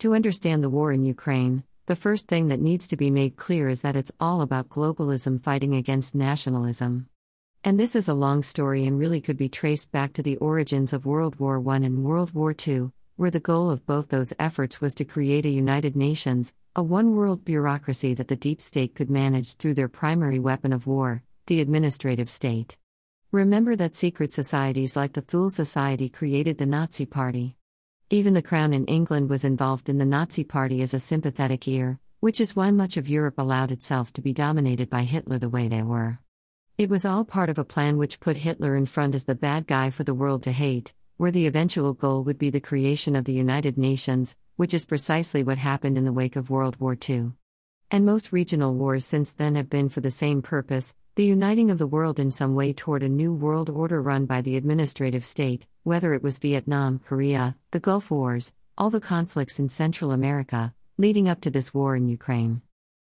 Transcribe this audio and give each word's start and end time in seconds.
To 0.00 0.14
understand 0.14 0.62
the 0.62 0.68
war 0.68 0.92
in 0.92 1.06
Ukraine, 1.06 1.64
the 1.86 1.96
first 1.96 2.28
thing 2.28 2.48
that 2.48 2.60
needs 2.60 2.86
to 2.88 2.98
be 2.98 3.10
made 3.10 3.36
clear 3.36 3.70
is 3.70 3.80
that 3.80 3.96
it's 3.96 4.12
all 4.20 4.42
about 4.42 4.68
globalism 4.68 5.42
fighting 5.42 5.74
against 5.74 6.14
nationalism. 6.14 7.08
And 7.64 7.80
this 7.80 7.96
is 7.96 8.06
a 8.06 8.12
long 8.12 8.42
story 8.42 8.84
and 8.84 8.98
really 8.98 9.22
could 9.22 9.38
be 9.38 9.48
traced 9.48 9.92
back 9.92 10.12
to 10.12 10.22
the 10.22 10.36
origins 10.36 10.92
of 10.92 11.06
World 11.06 11.36
War 11.40 11.66
I 11.66 11.76
and 11.76 12.04
World 12.04 12.34
War 12.34 12.54
II, 12.54 12.90
where 13.16 13.30
the 13.30 13.40
goal 13.40 13.70
of 13.70 13.86
both 13.86 14.08
those 14.08 14.34
efforts 14.38 14.82
was 14.82 14.94
to 14.96 15.06
create 15.06 15.46
a 15.46 15.50
United 15.50 15.96
Nations, 15.96 16.52
a 16.74 16.82
one 16.82 17.16
world 17.16 17.42
bureaucracy 17.42 18.12
that 18.12 18.28
the 18.28 18.36
deep 18.36 18.60
state 18.60 18.94
could 18.94 19.08
manage 19.08 19.54
through 19.54 19.74
their 19.74 19.88
primary 19.88 20.38
weapon 20.38 20.74
of 20.74 20.86
war, 20.86 21.22
the 21.46 21.62
administrative 21.62 22.28
state. 22.28 22.76
Remember 23.32 23.74
that 23.76 23.96
secret 23.96 24.34
societies 24.34 24.94
like 24.94 25.14
the 25.14 25.22
Thule 25.22 25.48
Society 25.48 26.10
created 26.10 26.58
the 26.58 26.66
Nazi 26.66 27.06
Party. 27.06 27.55
Even 28.08 28.34
the 28.34 28.42
Crown 28.42 28.72
in 28.72 28.84
England 28.84 29.28
was 29.28 29.42
involved 29.42 29.88
in 29.88 29.98
the 29.98 30.04
Nazi 30.04 30.44
Party 30.44 30.80
as 30.80 30.94
a 30.94 31.00
sympathetic 31.00 31.66
ear, 31.66 31.98
which 32.20 32.40
is 32.40 32.54
why 32.54 32.70
much 32.70 32.96
of 32.96 33.08
Europe 33.08 33.34
allowed 33.36 33.72
itself 33.72 34.12
to 34.12 34.20
be 34.20 34.32
dominated 34.32 34.88
by 34.88 35.02
Hitler 35.02 35.40
the 35.40 35.48
way 35.48 35.66
they 35.66 35.82
were. 35.82 36.20
It 36.78 36.88
was 36.88 37.04
all 37.04 37.24
part 37.24 37.50
of 37.50 37.58
a 37.58 37.64
plan 37.64 37.96
which 37.96 38.20
put 38.20 38.36
Hitler 38.36 38.76
in 38.76 38.86
front 38.86 39.16
as 39.16 39.24
the 39.24 39.34
bad 39.34 39.66
guy 39.66 39.90
for 39.90 40.04
the 40.04 40.14
world 40.14 40.44
to 40.44 40.52
hate, 40.52 40.94
where 41.16 41.32
the 41.32 41.48
eventual 41.48 41.94
goal 41.94 42.22
would 42.22 42.38
be 42.38 42.48
the 42.48 42.60
creation 42.60 43.16
of 43.16 43.24
the 43.24 43.32
United 43.32 43.76
Nations, 43.76 44.36
which 44.54 44.72
is 44.72 44.84
precisely 44.84 45.42
what 45.42 45.58
happened 45.58 45.98
in 45.98 46.04
the 46.04 46.12
wake 46.12 46.36
of 46.36 46.48
World 46.48 46.76
War 46.78 46.96
II. 47.08 47.32
And 47.90 48.06
most 48.06 48.30
regional 48.30 48.72
wars 48.72 49.04
since 49.04 49.32
then 49.32 49.56
have 49.56 49.68
been 49.68 49.88
for 49.88 50.00
the 50.00 50.12
same 50.12 50.42
purpose 50.42 50.94
the 51.16 51.24
uniting 51.24 51.70
of 51.70 51.78
the 51.78 51.86
world 51.86 52.20
in 52.20 52.30
some 52.30 52.54
way 52.54 52.74
toward 52.74 53.02
a 53.02 53.08
new 53.08 53.32
world 53.32 53.70
order 53.70 54.02
run 54.02 54.26
by 54.26 54.42
the 54.42 54.54
administrative 54.54 55.24
state, 55.24 55.66
whether 55.82 56.12
it 56.12 56.22
was 56.22 56.38
Vietnam, 56.38 56.98
Korea, 56.98 57.56
the 57.70 57.80
Gulf 57.80 58.10
Wars, 58.10 58.52
all 58.76 58.90
the 58.90 59.00
conflicts 59.00 59.58
in 59.58 59.70
Central 59.70 60.12
America, 60.12 60.74
leading 60.98 61.26
up 61.26 61.40
to 61.40 61.50
this 61.50 61.72
war 61.72 61.96
in 61.96 62.06
Ukraine. 62.06 62.60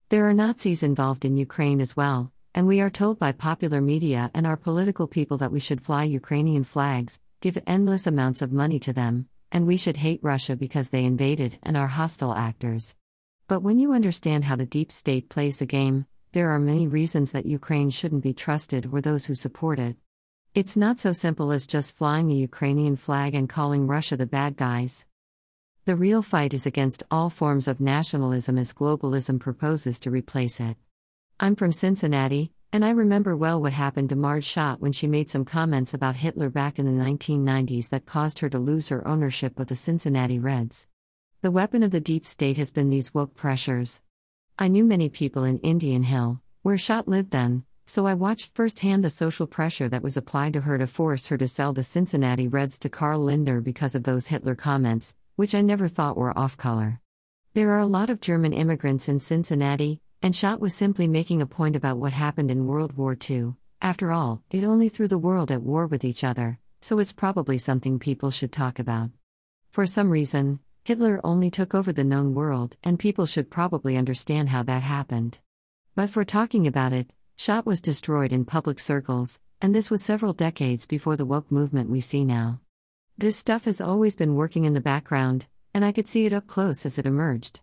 There 0.08 0.28
are 0.28 0.32
Nazis 0.32 0.84
involved 0.84 1.24
in 1.24 1.36
Ukraine 1.36 1.80
as 1.80 1.96
well, 1.96 2.30
and 2.54 2.68
we 2.68 2.80
are 2.80 2.90
told 2.90 3.18
by 3.18 3.32
popular 3.32 3.80
media 3.80 4.30
and 4.32 4.46
our 4.46 4.56
political 4.56 5.08
people 5.08 5.38
that 5.38 5.50
we 5.50 5.58
should 5.58 5.80
fly 5.80 6.04
Ukrainian 6.04 6.62
flags, 6.62 7.18
give 7.40 7.58
endless 7.66 8.06
amounts 8.06 8.40
of 8.40 8.52
money 8.52 8.78
to 8.78 8.92
them, 8.92 9.28
and 9.50 9.66
we 9.66 9.76
should 9.76 9.96
hate 9.96 10.20
Russia 10.22 10.54
because 10.54 10.90
they 10.90 11.04
invaded 11.04 11.58
and 11.60 11.76
are 11.76 11.88
hostile 11.88 12.34
actors. 12.34 12.94
But 13.48 13.64
when 13.64 13.80
you 13.80 13.92
understand 13.92 14.44
how 14.44 14.54
the 14.54 14.64
deep 14.64 14.92
state 14.92 15.28
plays 15.28 15.56
the 15.56 15.66
game, 15.66 16.06
there 16.36 16.50
are 16.50 16.60
many 16.60 16.86
reasons 16.86 17.32
that 17.32 17.46
Ukraine 17.46 17.88
shouldn't 17.88 18.22
be 18.22 18.34
trusted 18.34 18.90
or 18.92 19.00
those 19.00 19.24
who 19.24 19.34
support 19.34 19.78
it. 19.78 19.96
It's 20.54 20.76
not 20.76 21.00
so 21.00 21.14
simple 21.14 21.50
as 21.50 21.66
just 21.66 21.96
flying 21.96 22.30
a 22.30 22.34
Ukrainian 22.34 22.96
flag 22.96 23.34
and 23.34 23.48
calling 23.48 23.86
Russia 23.86 24.18
the 24.18 24.26
bad 24.26 24.54
guys. 24.58 25.06
The 25.86 25.96
real 25.96 26.20
fight 26.20 26.52
is 26.52 26.66
against 26.66 27.04
all 27.10 27.30
forms 27.30 27.66
of 27.66 27.80
nationalism 27.80 28.58
as 28.58 28.74
globalism 28.74 29.40
proposes 29.40 29.98
to 30.00 30.10
replace 30.10 30.60
it. 30.60 30.76
I'm 31.40 31.56
from 31.56 31.72
Cincinnati, 31.72 32.52
and 32.70 32.84
I 32.84 32.90
remember 32.90 33.34
well 33.34 33.58
what 33.58 33.72
happened 33.72 34.10
to 34.10 34.16
Marge 34.16 34.44
Schott 34.44 34.78
when 34.78 34.92
she 34.92 35.06
made 35.06 35.30
some 35.30 35.46
comments 35.46 35.94
about 35.94 36.16
Hitler 36.16 36.50
back 36.50 36.78
in 36.78 36.84
the 36.84 37.02
1990s 37.02 37.88
that 37.88 38.04
caused 38.04 38.40
her 38.40 38.50
to 38.50 38.58
lose 38.58 38.90
her 38.90 39.08
ownership 39.08 39.58
of 39.58 39.68
the 39.68 39.74
Cincinnati 39.74 40.38
Reds. 40.38 40.86
The 41.40 41.50
weapon 41.50 41.82
of 41.82 41.92
the 41.92 41.98
deep 42.12 42.26
state 42.26 42.58
has 42.58 42.70
been 42.70 42.90
these 42.90 43.14
woke 43.14 43.34
pressures. 43.34 44.02
I 44.58 44.68
knew 44.68 44.86
many 44.86 45.10
people 45.10 45.44
in 45.44 45.58
Indian 45.58 46.02
Hill, 46.02 46.40
where 46.62 46.78
Schott 46.78 47.06
lived 47.06 47.30
then, 47.30 47.64
so 47.84 48.06
I 48.06 48.14
watched 48.14 48.54
firsthand 48.54 49.04
the 49.04 49.10
social 49.10 49.46
pressure 49.46 49.86
that 49.90 50.02
was 50.02 50.16
applied 50.16 50.54
to 50.54 50.62
her 50.62 50.78
to 50.78 50.86
force 50.86 51.26
her 51.26 51.36
to 51.36 51.46
sell 51.46 51.74
the 51.74 51.82
Cincinnati 51.82 52.48
Reds 52.48 52.78
to 52.78 52.88
Carl 52.88 53.20
Lindner 53.20 53.60
because 53.60 53.94
of 53.94 54.04
those 54.04 54.28
Hitler 54.28 54.54
comments, 54.54 55.14
which 55.34 55.54
I 55.54 55.60
never 55.60 55.88
thought 55.88 56.16
were 56.16 56.36
off 56.38 56.56
color. 56.56 57.02
There 57.52 57.72
are 57.72 57.80
a 57.80 57.86
lot 57.86 58.08
of 58.08 58.22
German 58.22 58.54
immigrants 58.54 59.10
in 59.10 59.20
Cincinnati, 59.20 60.00
and 60.22 60.34
Schott 60.34 60.58
was 60.58 60.74
simply 60.74 61.06
making 61.06 61.42
a 61.42 61.46
point 61.46 61.76
about 61.76 61.98
what 61.98 62.14
happened 62.14 62.50
in 62.50 62.66
World 62.66 62.96
War 62.96 63.14
II. 63.28 63.56
After 63.82 64.10
all, 64.10 64.42
it 64.50 64.64
only 64.64 64.88
threw 64.88 65.06
the 65.06 65.18
world 65.18 65.50
at 65.50 65.60
war 65.60 65.86
with 65.86 66.02
each 66.02 66.24
other, 66.24 66.58
so 66.80 66.98
it's 66.98 67.12
probably 67.12 67.58
something 67.58 67.98
people 67.98 68.30
should 68.30 68.52
talk 68.52 68.78
about. 68.78 69.10
For 69.70 69.84
some 69.84 70.08
reason, 70.08 70.60
Hitler 70.86 71.20
only 71.24 71.50
took 71.50 71.74
over 71.74 71.92
the 71.92 72.04
known 72.04 72.32
world, 72.32 72.76
and 72.84 72.96
people 72.96 73.26
should 73.26 73.50
probably 73.50 73.96
understand 73.96 74.50
how 74.50 74.62
that 74.62 74.84
happened. 74.84 75.40
But 75.96 76.10
for 76.10 76.24
talking 76.24 76.64
about 76.64 76.92
it, 76.92 77.10
Schott 77.34 77.66
was 77.66 77.80
destroyed 77.80 78.32
in 78.32 78.44
public 78.44 78.78
circles, 78.78 79.40
and 79.60 79.74
this 79.74 79.90
was 79.90 80.00
several 80.00 80.32
decades 80.32 80.86
before 80.86 81.16
the 81.16 81.24
woke 81.24 81.50
movement 81.50 81.90
we 81.90 82.00
see 82.00 82.24
now. 82.24 82.60
This 83.18 83.36
stuff 83.36 83.64
has 83.64 83.80
always 83.80 84.14
been 84.14 84.36
working 84.36 84.64
in 84.64 84.74
the 84.74 84.80
background, 84.80 85.48
and 85.74 85.84
I 85.84 85.90
could 85.90 86.06
see 86.06 86.24
it 86.24 86.32
up 86.32 86.46
close 86.46 86.86
as 86.86 87.00
it 87.00 87.04
emerged. 87.04 87.58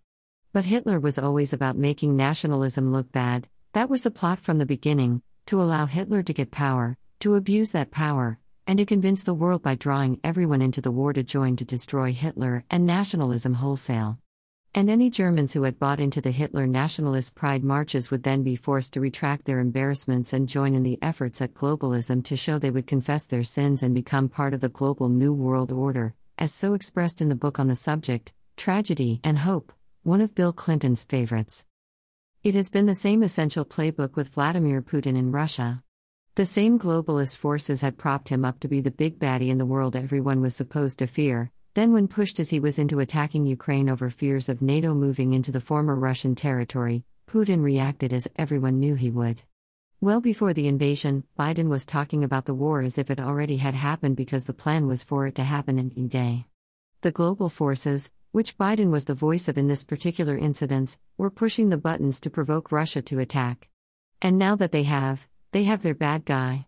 But 0.51 0.65
Hitler 0.65 0.99
was 0.99 1.17
always 1.17 1.53
about 1.53 1.77
making 1.77 2.17
nationalism 2.17 2.91
look 2.91 3.09
bad, 3.13 3.47
that 3.71 3.89
was 3.89 4.03
the 4.03 4.11
plot 4.11 4.39
from 4.39 4.57
the 4.57 4.65
beginning 4.65 5.21
to 5.45 5.61
allow 5.61 5.85
Hitler 5.85 6.23
to 6.23 6.33
get 6.33 6.51
power, 6.51 6.97
to 7.21 7.35
abuse 7.35 7.71
that 7.71 7.89
power, 7.89 8.39
and 8.65 8.77
to 8.77 8.85
convince 8.85 9.23
the 9.23 9.33
world 9.33 9.61
by 9.61 9.75
drawing 9.75 10.19
everyone 10.23 10.61
into 10.61 10.81
the 10.81 10.91
war 10.91 11.13
to 11.13 11.23
join 11.23 11.55
to 11.55 11.65
destroy 11.65 12.11
Hitler 12.11 12.63
and 12.69 12.85
nationalism 12.85 13.55
wholesale. 13.55 14.19
And 14.75 14.89
any 14.89 15.09
Germans 15.09 15.53
who 15.53 15.63
had 15.63 15.79
bought 15.79 15.99
into 15.99 16.21
the 16.21 16.31
Hitler 16.31 16.65
nationalist 16.65 17.35
pride 17.35 17.63
marches 17.63 18.09
would 18.09 18.23
then 18.23 18.43
be 18.43 18.55
forced 18.55 18.93
to 18.93 19.01
retract 19.01 19.45
their 19.45 19.59
embarrassments 19.59 20.33
and 20.33 20.47
join 20.47 20.73
in 20.73 20.83
the 20.83 20.99
efforts 21.01 21.41
at 21.41 21.53
globalism 21.53 22.23
to 22.25 22.35
show 22.35 22.57
they 22.57 22.71
would 22.71 22.87
confess 22.87 23.25
their 23.25 23.43
sins 23.43 23.83
and 23.83 23.93
become 23.93 24.29
part 24.29 24.53
of 24.53 24.61
the 24.61 24.69
global 24.69 25.09
New 25.09 25.33
World 25.33 25.71
Order, 25.71 26.15
as 26.37 26.53
so 26.53 26.73
expressed 26.73 27.21
in 27.21 27.29
the 27.29 27.35
book 27.35 27.59
on 27.59 27.67
the 27.67 27.75
subject, 27.75 28.33
Tragedy 28.57 29.21
and 29.23 29.39
Hope 29.39 29.71
one 30.03 30.19
of 30.19 30.35
Bill 30.35 30.51
Clinton's 30.51 31.05
favorites. 31.05 31.65
It 32.43 32.55
has 32.55 32.69
been 32.69 32.87
the 32.87 32.93
same 32.93 33.23
essential 33.23 33.63
playbook 33.63 34.17
with 34.17 34.27
Vladimir 34.27 34.81
Putin 34.81 35.17
in 35.17 35.31
Russia. 35.31 35.81
The 36.35 36.47
same 36.47 36.79
globalist 36.79 37.37
forces 37.37 37.81
had 37.81 37.99
propped 37.99 38.29
him 38.29 38.43
up 38.43 38.59
to 38.61 38.67
be 38.67 38.81
the 38.81 38.89
big 38.89 39.19
baddie 39.19 39.49
in 39.49 39.59
the 39.59 39.67
world 39.67 39.95
everyone 39.95 40.41
was 40.41 40.55
supposed 40.55 40.97
to 40.97 41.05
fear. 41.05 41.51
Then, 41.75 41.93
when 41.93 42.07
pushed 42.07 42.39
as 42.39 42.49
he 42.49 42.59
was 42.59 42.79
into 42.79 42.99
attacking 42.99 43.45
Ukraine 43.45 43.87
over 43.87 44.09
fears 44.09 44.49
of 44.49 44.59
NATO 44.59 44.95
moving 44.95 45.33
into 45.33 45.51
the 45.51 45.61
former 45.61 45.95
Russian 45.95 46.33
territory, 46.33 47.03
Putin 47.27 47.61
reacted 47.61 48.11
as 48.11 48.27
everyone 48.35 48.79
knew 48.79 48.95
he 48.95 49.11
would. 49.11 49.43
Well 50.01 50.21
before 50.21 50.53
the 50.53 50.67
invasion, 50.67 51.23
Biden 51.37 51.67
was 51.67 51.85
talking 51.85 52.23
about 52.23 52.45
the 52.45 52.55
war 52.55 52.81
as 52.81 52.97
if 52.97 53.11
it 53.11 53.19
already 53.19 53.57
had 53.57 53.75
happened 53.75 54.17
because 54.17 54.45
the 54.45 54.53
plan 54.53 54.87
was 54.87 55.03
for 55.03 55.27
it 55.27 55.35
to 55.35 55.43
happen 55.43 55.77
any 55.77 56.07
day. 56.07 56.47
The 57.01 57.11
global 57.11 57.49
forces, 57.49 58.09
which 58.31 58.57
Biden 58.57 58.89
was 58.89 59.05
the 59.05 59.13
voice 59.13 59.47
of 59.47 59.57
in 59.59 59.67
this 59.67 59.83
particular 59.83 60.35
incident, 60.35 60.97
were 61.15 61.29
pushing 61.29 61.69
the 61.69 61.77
buttons 61.77 62.19
to 62.21 62.31
provoke 62.31 62.71
Russia 62.71 63.03
to 63.03 63.19
attack. 63.19 63.69
And 64.19 64.39
now 64.39 64.55
that 64.55 64.71
they 64.71 64.83
have, 64.83 65.27
they 65.53 65.63
have 65.65 65.83
their 65.83 65.93
bad 65.93 66.25
guy. 66.25 66.65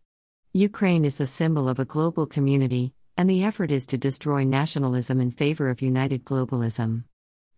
Ukraine 0.54 1.06
is 1.06 1.18
the 1.18 1.26
symbol 1.26 1.68
of 1.68 1.80
a 1.80 1.86
global 1.86 2.28
community, 2.28 2.94
and 3.18 3.28
the 3.28 3.44
effort 3.44 3.72
is 3.72 3.88
to 3.88 3.98
destroy 3.98 4.44
nationalism 4.44 5.20
in 5.20 5.32
favor 5.32 5.70
of 5.70 5.82
united 5.82 6.24
globalism. 6.24 7.04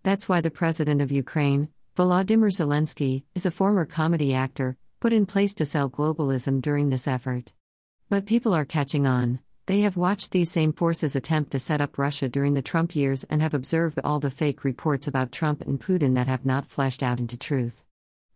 That's 0.03 0.29
why 0.29 0.39
the 0.39 0.49
president 0.49 1.01
of 1.01 1.11
Ukraine, 1.11 1.67
Volodymyr 1.97 2.49
Zelensky, 2.49 3.23
is 3.35 3.45
a 3.45 3.51
former 3.51 3.85
comedy 3.85 4.33
actor, 4.33 4.77
put 5.01 5.11
in 5.11 5.25
place 5.25 5.53
to 5.55 5.65
sell 5.65 5.89
globalism 5.89 6.61
during 6.61 6.89
this 6.89 7.09
effort. 7.09 7.51
But 8.09 8.25
people 8.25 8.53
are 8.53 8.63
catching 8.63 9.05
on. 9.05 9.39
They 9.65 9.81
have 9.81 9.97
watched 9.97 10.31
these 10.31 10.49
same 10.49 10.71
forces 10.71 11.13
attempt 11.13 11.51
to 11.51 11.59
set 11.59 11.81
up 11.81 11.97
Russia 11.97 12.29
during 12.29 12.53
the 12.53 12.61
Trump 12.61 12.95
years 12.95 13.25
and 13.25 13.41
have 13.41 13.53
observed 13.53 13.99
all 14.01 14.21
the 14.21 14.31
fake 14.31 14.63
reports 14.63 15.09
about 15.09 15.33
Trump 15.33 15.59
and 15.59 15.77
Putin 15.77 16.15
that 16.15 16.27
have 16.27 16.45
not 16.45 16.67
fleshed 16.67 17.03
out 17.03 17.19
into 17.19 17.35
truth. 17.37 17.83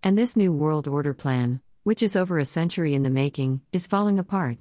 And 0.03 0.17
this 0.17 0.35
new 0.35 0.51
world 0.51 0.89
order 0.89 1.13
plan, 1.13 1.61
which 1.83 2.03
is 2.03 2.15
over 2.15 2.37
a 2.37 2.45
century 2.45 2.93
in 2.93 3.03
the 3.03 3.09
making, 3.09 3.61
is 3.71 3.87
falling 3.87 4.19
apart. 4.19 4.57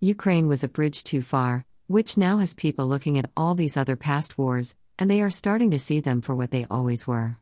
Ukraine 0.00 0.46
was 0.46 0.62
a 0.62 0.68
bridge 0.68 1.04
too 1.04 1.22
far, 1.22 1.64
which 1.86 2.16
now 2.16 2.38
has 2.38 2.54
people 2.54 2.86
looking 2.86 3.18
at 3.18 3.30
all 3.36 3.54
these 3.54 3.76
other 3.76 3.96
past 3.96 4.36
wars, 4.36 4.76
and 4.98 5.10
they 5.10 5.22
are 5.22 5.30
starting 5.30 5.70
to 5.70 5.78
see 5.78 6.00
them 6.00 6.20
for 6.20 6.34
what 6.34 6.50
they 6.50 6.66
always 6.70 7.06
were. 7.06 7.38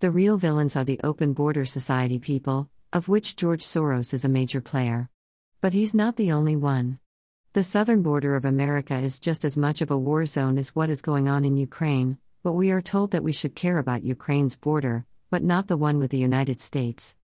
The 0.00 0.10
real 0.10 0.38
villains 0.38 0.76
are 0.76 0.84
the 0.84 1.00
open 1.04 1.34
border 1.34 1.66
society 1.66 2.18
people, 2.18 2.70
of 2.92 3.08
which 3.08 3.36
George 3.36 3.62
Soros 3.62 4.14
is 4.14 4.24
a 4.24 4.28
major 4.28 4.62
player. 4.62 5.10
But 5.60 5.74
he's 5.74 5.94
not 5.94 6.16
the 6.16 6.32
only 6.32 6.56
one. 6.56 6.98
The 7.52 7.62
southern 7.62 8.02
border 8.02 8.34
of 8.34 8.46
America 8.46 8.96
is 8.96 9.20
just 9.20 9.44
as 9.44 9.56
much 9.58 9.82
of 9.82 9.90
a 9.90 9.98
war 9.98 10.24
zone 10.24 10.56
as 10.56 10.74
what 10.74 10.88
is 10.88 11.02
going 11.02 11.28
on 11.28 11.44
in 11.44 11.56
Ukraine, 11.58 12.16
but 12.42 12.52
we 12.52 12.70
are 12.70 12.80
told 12.80 13.10
that 13.10 13.22
we 13.22 13.32
should 13.32 13.54
care 13.54 13.76
about 13.76 14.02
Ukraine's 14.02 14.56
border, 14.56 15.04
but 15.30 15.42
not 15.42 15.68
the 15.68 15.76
one 15.76 15.98
with 15.98 16.10
the 16.10 16.18
United 16.18 16.60
States. 16.60 17.16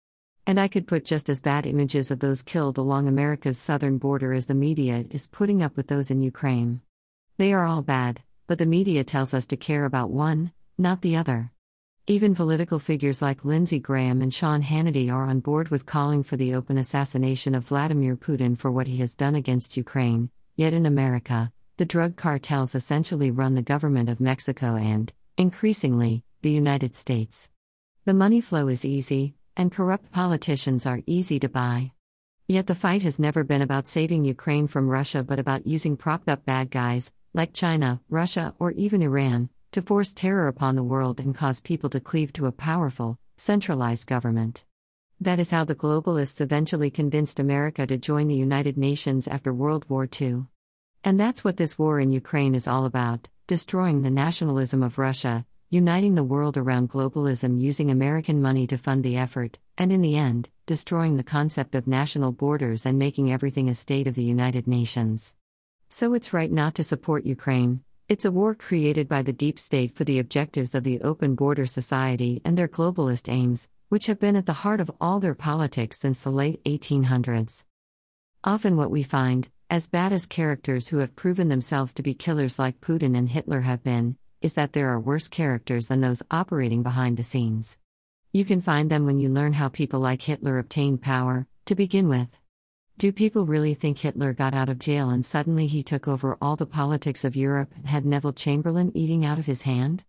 And 0.47 0.59
I 0.59 0.67
could 0.67 0.87
put 0.87 1.05
just 1.05 1.29
as 1.29 1.39
bad 1.39 1.65
images 1.65 2.11
of 2.11 2.19
those 2.19 2.43
killed 2.43 2.77
along 2.77 3.07
America's 3.07 3.57
southern 3.57 3.97
border 3.97 4.33
as 4.33 4.45
the 4.45 4.53
media 4.53 5.05
is 5.09 5.27
putting 5.27 5.63
up 5.63 5.75
with 5.75 5.87
those 5.87 6.11
in 6.11 6.21
Ukraine. 6.21 6.81
They 7.37 7.51
are 7.53 7.65
all 7.65 7.81
bad, 7.81 8.21
but 8.47 8.57
the 8.59 8.65
media 8.65 9.03
tells 9.03 9.33
us 9.33 9.47
to 9.47 9.57
care 9.57 9.85
about 9.85 10.11
one, 10.11 10.51
not 10.77 11.01
the 11.01 11.15
other. 11.15 11.51
Even 12.07 12.35
political 12.35 12.77
figures 12.77 13.21
like 13.21 13.43
Lindsey 13.43 13.79
Graham 13.79 14.21
and 14.21 14.31
Sean 14.33 14.61
Hannity 14.61 15.11
are 15.11 15.25
on 15.25 15.39
board 15.39 15.69
with 15.69 15.87
calling 15.87 16.21
for 16.21 16.37
the 16.37 16.53
open 16.53 16.77
assassination 16.77 17.55
of 17.55 17.67
Vladimir 17.67 18.15
Putin 18.15 18.55
for 18.55 18.71
what 18.71 18.87
he 18.87 18.97
has 18.97 19.15
done 19.15 19.35
against 19.35 19.75
Ukraine. 19.75 20.29
Yet 20.55 20.73
in 20.73 20.85
America, 20.85 21.51
the 21.77 21.85
drug 21.85 22.15
cartels 22.15 22.75
essentially 22.75 23.31
run 23.31 23.55
the 23.55 23.61
government 23.61 24.09
of 24.09 24.19
Mexico 24.19 24.75
and, 24.75 25.11
Increasingly, 25.37 26.23
the 26.43 26.51
United 26.51 26.95
States. 26.95 27.51
The 28.05 28.13
money 28.13 28.39
flow 28.39 28.69
is 28.69 28.85
easy, 28.85 29.35
and 29.57 29.71
corrupt 29.71 30.11
politicians 30.11 30.85
are 30.85 31.01
easy 31.05 31.39
to 31.39 31.49
buy. 31.49 31.91
Yet 32.47 32.67
the 32.67 32.75
fight 32.75 33.01
has 33.01 33.17
never 33.19 33.43
been 33.43 33.61
about 33.61 33.87
saving 33.87 34.25
Ukraine 34.25 34.67
from 34.67 34.87
Russia 34.87 35.23
but 35.23 35.39
about 35.39 35.65
using 35.65 35.97
propped 35.97 36.29
up 36.29 36.45
bad 36.45 36.69
guys, 36.69 37.11
like 37.33 37.53
China, 37.53 38.01
Russia, 38.09 38.53
or 38.59 38.71
even 38.71 39.01
Iran, 39.01 39.49
to 39.71 39.81
force 39.81 40.13
terror 40.13 40.47
upon 40.47 40.75
the 40.75 40.83
world 40.83 41.19
and 41.19 41.33
cause 41.33 41.59
people 41.59 41.89
to 41.89 41.99
cleave 41.99 42.31
to 42.33 42.45
a 42.45 42.51
powerful, 42.51 43.17
centralized 43.37 44.07
government. 44.07 44.63
That 45.19 45.39
is 45.39 45.51
how 45.51 45.63
the 45.63 45.75
globalists 45.75 46.41
eventually 46.41 46.91
convinced 46.91 47.39
America 47.39 47.87
to 47.87 47.97
join 47.97 48.27
the 48.27 48.35
United 48.35 48.77
Nations 48.77 49.27
after 49.27 49.53
World 49.53 49.85
War 49.89 50.07
II. 50.21 50.43
And 51.03 51.19
that's 51.19 51.43
what 51.43 51.57
this 51.57 51.79
war 51.79 51.99
in 51.99 52.09
Ukraine 52.09 52.55
is 52.55 52.67
all 52.67 52.85
about 52.85 53.29
destroying 53.47 54.01
the 54.01 54.09
nationalism 54.09 54.81
of 54.81 54.97
Russia, 54.97 55.45
uniting 55.75 56.15
the 56.15 56.23
world 56.23 56.55
around 56.55 56.89
globalism 56.89 57.59
using 57.59 57.91
American 57.91 58.41
money 58.41 58.65
to 58.65 58.77
fund 58.77 59.03
the 59.03 59.17
effort, 59.17 59.59
and 59.77 59.91
in 59.91 59.99
the 59.99 60.15
end, 60.15 60.49
destroying 60.65 61.17
the 61.17 61.31
concept 61.37 61.75
of 61.75 61.85
national 61.85 62.31
borders 62.31 62.85
and 62.85 62.97
making 62.97 63.29
everything 63.29 63.67
a 63.67 63.75
state 63.75 64.07
of 64.07 64.15
the 64.15 64.23
United 64.23 64.67
Nations. 64.67 65.35
So 65.89 66.13
it's 66.13 66.31
right 66.31 66.49
not 66.49 66.75
to 66.75 66.83
support 66.83 67.25
Ukraine. 67.25 67.83
It's 68.07 68.23
a 68.23 68.31
war 68.31 68.55
created 68.55 69.09
by 69.09 69.21
the 69.21 69.33
deep 69.33 69.59
state 69.59 69.91
for 69.91 70.05
the 70.05 70.17
objectives 70.17 70.73
of 70.73 70.85
the 70.85 71.01
open 71.01 71.35
border 71.35 71.65
society 71.65 72.41
and 72.45 72.57
their 72.57 72.69
globalist 72.69 73.27
aims, 73.27 73.67
which 73.89 74.05
have 74.05 74.19
been 74.19 74.37
at 74.37 74.45
the 74.45 74.61
heart 74.63 74.79
of 74.79 74.89
all 75.01 75.19
their 75.19 75.35
politics 75.35 75.99
since 75.99 76.21
the 76.21 76.31
late 76.31 76.63
1800s. 76.63 77.65
Often, 78.45 78.77
what 78.77 78.91
we 78.91 79.03
find, 79.03 79.49
as 79.69 79.89
bad 79.89 80.13
as 80.13 80.25
characters 80.25 80.87
who 80.87 80.99
have 80.99 81.17
proven 81.17 81.49
themselves 81.49 81.93
to 81.95 82.03
be 82.03 82.13
killers 82.13 82.57
like 82.57 82.79
Putin 82.79 83.17
and 83.17 83.27
Hitler 83.27 83.61
have 83.61 83.83
been, 83.83 84.15
is 84.45 84.53
that 84.53 84.73
there 84.73 84.89
are 84.89 84.99
worse 84.99 85.27
characters 85.27 85.87
than 85.87 86.01
those 86.01 86.21
operating 86.29 86.83
behind 86.83 87.17
the 87.17 87.23
scenes. 87.23 87.79
You 88.31 88.45
can 88.45 88.61
find 88.61 88.91
them 88.91 89.07
when 89.07 89.19
you 89.19 89.27
learn 89.27 89.53
how 89.53 89.69
people 89.69 89.99
like 89.99 90.21
Hitler 90.21 90.59
obtained 90.59 91.01
power, 91.01 91.47
to 91.65 91.73
begin 91.73 92.07
with. 92.07 92.29
Do 92.99 93.11
people 93.11 93.47
really 93.47 93.73
think 93.73 93.97
Hitler 93.97 94.33
got 94.33 94.53
out 94.53 94.69
of 94.69 94.77
jail 94.77 95.09
and 95.09 95.25
suddenly 95.25 95.65
he 95.65 95.81
took 95.81 96.07
over 96.07 96.37
all 96.39 96.55
the 96.55 96.67
politics 96.67 97.25
of 97.25 97.35
Europe 97.35 97.73
and 97.75 97.87
had 97.87 98.05
Neville 98.05 98.33
Chamberlain 98.33 98.91
eating 98.93 99.25
out 99.25 99.39
of 99.39 99.47
his 99.47 99.63
hand? 99.63 100.03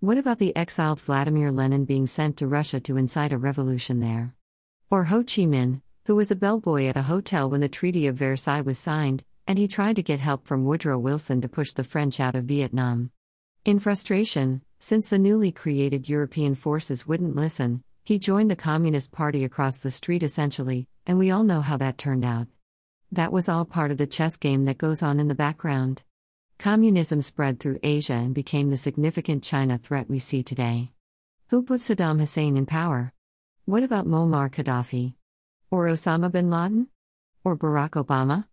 What 0.00 0.18
about 0.18 0.38
the 0.38 0.54
exiled 0.54 1.00
Vladimir 1.00 1.50
Lenin 1.50 1.86
being 1.86 2.06
sent 2.06 2.36
to 2.36 2.46
Russia 2.46 2.80
to 2.80 2.98
incite 2.98 3.32
a 3.32 3.38
revolution 3.38 4.00
there? 4.00 4.34
Or 4.90 5.04
Ho 5.04 5.20
Chi 5.20 5.46
Minh, 5.46 5.80
who 6.04 6.14
was 6.14 6.30
a 6.30 6.36
bellboy 6.36 6.88
at 6.88 6.98
a 6.98 7.08
hotel 7.08 7.48
when 7.48 7.62
the 7.62 7.70
Treaty 7.70 8.06
of 8.06 8.16
Versailles 8.16 8.60
was 8.60 8.78
signed, 8.78 9.24
and 9.46 9.56
he 9.56 9.66
tried 9.66 9.96
to 9.96 10.02
get 10.02 10.20
help 10.20 10.46
from 10.46 10.66
Woodrow 10.66 10.98
Wilson 10.98 11.40
to 11.40 11.48
push 11.48 11.72
the 11.72 11.84
French 11.84 12.20
out 12.20 12.34
of 12.34 12.44
Vietnam. 12.44 13.12
In 13.68 13.78
frustration, 13.78 14.62
since 14.80 15.10
the 15.10 15.18
newly 15.18 15.52
created 15.52 16.08
European 16.08 16.54
forces 16.54 17.06
wouldn't 17.06 17.36
listen, 17.36 17.82
he 18.02 18.18
joined 18.18 18.50
the 18.50 18.56
Communist 18.56 19.12
Party 19.12 19.44
across 19.44 19.76
the 19.76 19.90
street 19.90 20.22
essentially, 20.22 20.88
and 21.04 21.18
we 21.18 21.30
all 21.30 21.44
know 21.44 21.60
how 21.60 21.76
that 21.76 21.98
turned 21.98 22.24
out. 22.24 22.46
That 23.12 23.30
was 23.30 23.46
all 23.46 23.66
part 23.66 23.90
of 23.90 23.98
the 23.98 24.06
chess 24.06 24.38
game 24.38 24.64
that 24.64 24.78
goes 24.78 25.02
on 25.02 25.20
in 25.20 25.28
the 25.28 25.34
background. 25.34 26.02
Communism 26.58 27.20
spread 27.20 27.60
through 27.60 27.78
Asia 27.82 28.14
and 28.14 28.34
became 28.34 28.70
the 28.70 28.78
significant 28.78 29.44
China 29.44 29.76
threat 29.76 30.08
we 30.08 30.18
see 30.18 30.42
today. 30.42 30.92
Who 31.50 31.62
put 31.62 31.82
Saddam 31.82 32.20
Hussein 32.20 32.56
in 32.56 32.64
power? 32.64 33.12
What 33.66 33.82
about 33.82 34.06
Muammar 34.06 34.48
Gaddafi? 34.50 35.12
Or 35.70 35.88
Osama 35.88 36.32
bin 36.32 36.48
Laden? 36.48 36.88
Or 37.44 37.54
Barack 37.54 38.02
Obama? 38.02 38.46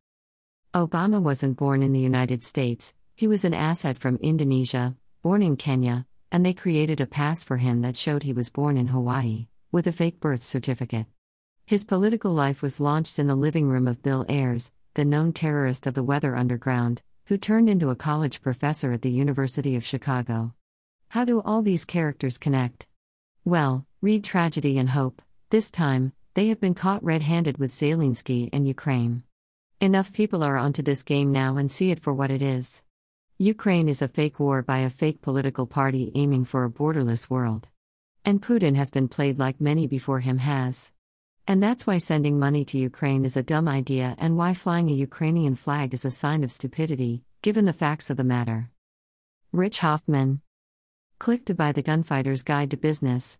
Obama 0.74 1.22
wasn't 1.22 1.56
born 1.56 1.82
in 1.84 1.94
the 1.94 2.02
United 2.02 2.44
States, 2.44 2.94
he 3.16 3.28
was 3.28 3.46
an 3.46 3.54
asset 3.54 3.98
from 3.98 4.18
Indonesia, 4.18 4.94
born 5.26 5.42
in 5.42 5.58
Kenya, 5.58 6.06
and 6.32 6.46
they 6.46 6.54
created 6.54 7.02
a 7.02 7.08
pass 7.08 7.44
for 7.44 7.58
him 7.58 7.82
that 7.82 7.98
showed 7.98 8.22
he 8.22 8.32
was 8.32 8.52
born 8.52 8.78
in 8.78 8.86
Hawaii, 8.86 9.48
with 9.72 9.88
a 9.88 9.92
fake 9.92 10.20
birth 10.20 10.44
certificate. 10.44 11.08
His 11.66 11.84
political 11.84 12.32
life 12.32 12.62
was 12.62 12.80
launched 12.80 13.18
in 13.18 13.26
the 13.26 13.34
living 13.34 13.68
room 13.68 13.88
of 13.88 14.04
Bill 14.04 14.24
Ayers, 14.30 14.72
the 14.94 15.04
known 15.04 15.34
terrorist 15.34 15.88
of 15.88 15.96
the 15.96 16.04
Weather 16.04 16.36
Underground, 16.36 17.02
who 17.26 17.40
turned 17.40 17.72
into 17.72 17.90
a 17.90 17.96
college 17.96 18.40
professor 18.40 18.92
at 18.92 19.02
the 19.02 19.10
University 19.10 19.76
of 19.76 19.84
Chicago. 19.84 20.54
How 21.10 21.26
do 21.26 21.42
all 21.42 21.64
these 21.64 21.86
characters 21.86 22.38
connect? 22.38 22.86
Well, 23.44 23.88
read 24.04 24.24
Tragedy 24.24 24.78
and 24.78 24.92
Hope. 24.92 25.24
This 25.50 25.72
time, 25.72 26.14
they 26.36 26.50
have 26.50 26.60
been 26.60 26.76
caught 26.76 27.04
red 27.04 27.24
handed 27.24 27.58
with 27.58 27.72
Zelensky 27.72 28.48
and 28.54 28.68
Ukraine. 28.68 29.24
Enough 29.82 30.14
people 30.14 30.44
are 30.44 30.56
onto 30.56 30.84
this 30.84 31.02
game 31.02 31.32
now 31.32 31.58
and 31.58 31.72
see 31.72 31.90
it 31.90 32.00
for 32.00 32.14
what 32.14 32.30
it 32.30 32.44
is. 32.44 32.84
Ukraine 33.38 33.90
is 33.90 34.02
a 34.02 34.08
fake 34.08 34.40
war 34.40 34.62
by 34.62 34.78
a 34.78 34.90
fake 34.90 35.22
political 35.22 35.68
party 35.68 36.10
aiming 36.16 36.46
for 36.46 36.64
a 36.64 36.70
borderless 36.70 37.30
world. 37.30 37.68
And 38.24 38.42
Putin 38.42 38.78
has 38.78 38.92
been 38.92 39.10
played 39.10 39.38
like 39.38 39.60
many 39.60 39.88
before 39.88 40.22
him 40.22 40.38
has. 40.38 40.94
And 41.46 41.62
that's 41.62 41.86
why 41.86 41.98
sending 41.98 42.40
money 42.40 42.64
to 42.64 42.78
Ukraine 42.78 43.26
is 43.26 43.36
a 43.36 43.44
dumb 43.44 43.68
idea 43.68 44.16
and 44.20 44.38
why 44.38 44.54
flying 44.54 44.90
a 44.90 44.94
Ukrainian 44.94 45.56
flag 45.56 45.94
is 45.94 46.06
a 46.06 46.12
sign 46.12 46.46
of 46.46 46.52
stupidity, 46.52 47.26
given 47.42 47.66
the 47.66 47.74
facts 47.74 48.10
of 48.10 48.16
the 48.16 48.24
matter. 48.24 48.70
Rich 49.52 49.80
Hoffman. 49.80 50.40
Click 51.20 51.44
to 51.48 51.54
buy 51.54 51.74
the 51.74 51.84
Gunfighter's 51.84 52.42
Guide 52.42 52.72
to 52.72 52.78
Business. 52.78 53.38